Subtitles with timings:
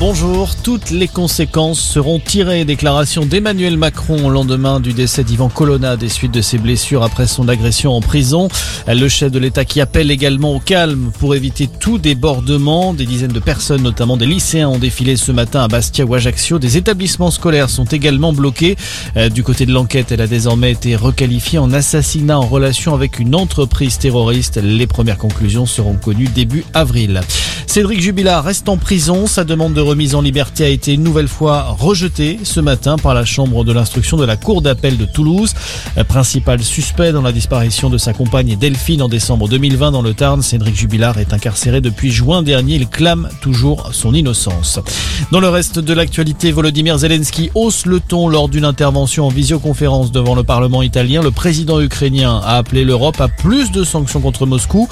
[0.00, 2.64] Bonjour, toutes les conséquences seront tirées.
[2.64, 7.26] Déclaration d'Emmanuel Macron au lendemain du décès d'Ivan Colonna des suites de ses blessures après
[7.26, 8.46] son agression en prison.
[8.86, 12.94] Le chef de l'État qui appelle également au calme pour éviter tout débordement.
[12.94, 16.60] Des dizaines de personnes, notamment des lycéens, ont défilé ce matin à Bastia ou Ajaccio.
[16.60, 18.76] Des établissements scolaires sont également bloqués.
[19.16, 23.18] Euh, du côté de l'enquête, elle a désormais été requalifiée en assassinat en relation avec
[23.18, 24.60] une entreprise terroriste.
[24.62, 27.20] Les premières conclusions seront connues début avril.
[27.66, 29.26] Cédric Jubilard reste en prison.
[29.88, 33.72] Remise en liberté a été une nouvelle fois rejetée ce matin par la chambre de
[33.72, 35.54] l'instruction de la Cour d'appel de Toulouse.
[36.08, 40.42] Principal suspect dans la disparition de sa compagne Delphine en décembre 2020 dans le Tarn,
[40.42, 42.74] Cédric Jubilard est incarcéré depuis juin dernier.
[42.74, 44.78] Il clame toujours son innocence.
[45.32, 50.12] Dans le reste de l'actualité, Volodymyr Zelensky hausse le ton lors d'une intervention en visioconférence
[50.12, 51.22] devant le Parlement italien.
[51.22, 54.86] Le président ukrainien a appelé l'Europe à plus de sanctions contre Moscou.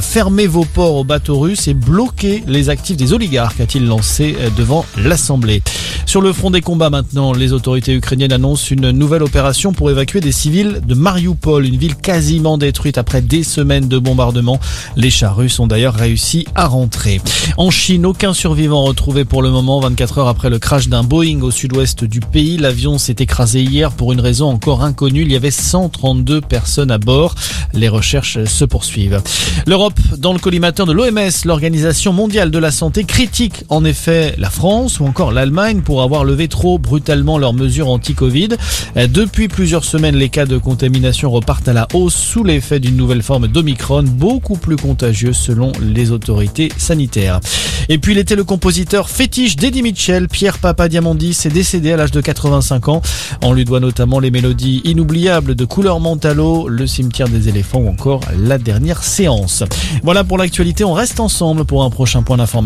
[0.00, 4.37] Fermez vos ports aux bateaux russes et bloquez les actifs des oligarques, a-t-il lancé euh,
[4.56, 5.62] devant l'Assemblée.
[6.06, 10.20] Sur le front des combats maintenant, les autorités ukrainiennes annoncent une nouvelle opération pour évacuer
[10.20, 14.58] des civils de Mariupol, une ville quasiment détruite après des semaines de bombardements.
[14.96, 17.20] Les chars russes ont d'ailleurs réussi à rentrer.
[17.58, 19.80] En Chine, aucun survivant retrouvé pour le moment.
[19.80, 23.90] 24 heures après le crash d'un Boeing au sud-ouest du pays, l'avion s'est écrasé hier
[23.90, 25.22] pour une raison encore inconnue.
[25.22, 27.34] Il y avait 132 personnes à bord.
[27.74, 29.20] Les recherches se poursuivent.
[29.66, 34.50] L'Europe, dans le collimateur de l'OMS, l'Organisation mondiale de la santé, critique en effet la
[34.50, 38.48] France ou encore l'Allemagne pour avoir levé trop brutalement leurs mesures anti-Covid.
[38.96, 43.22] Depuis plusieurs semaines, les cas de contamination repartent à la hausse sous l'effet d'une nouvelle
[43.22, 47.40] forme d'Omicron, beaucoup plus contagieuse selon les autorités sanitaires.
[47.88, 51.96] Et puis il était le compositeur fétiche d'Eddie Mitchell, Pierre Papa Diamandis, est décédé à
[51.96, 53.02] l'âge de 85 ans.
[53.42, 57.88] On lui doit notamment les mélodies inoubliables de Couleur Mentalo, Le cimetière des éléphants ou
[57.88, 59.64] encore La dernière séance.
[60.02, 62.58] Voilà pour l'actualité, on reste ensemble pour un prochain point d'information.